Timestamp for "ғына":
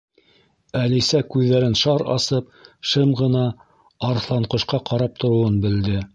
3.23-3.45